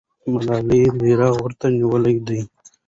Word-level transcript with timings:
ملالۍ 0.31 0.81
بیرغ 0.99 1.35
ورته 1.43 1.65
نیولی 1.77 2.15
دی. 2.27 2.39